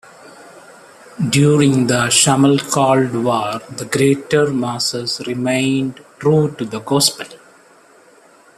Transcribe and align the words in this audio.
During 1.29 1.85
the 1.85 2.07
Schmalkald 2.07 3.23
War 3.23 3.61
the 3.77 3.85
greater 3.85 4.51
masses 4.51 5.19
remained 5.27 6.03
true 6.17 6.49
to 6.55 6.65
the 6.65 6.79
Gospel. 6.79 7.27